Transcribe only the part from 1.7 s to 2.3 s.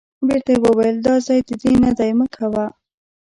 نه دی مه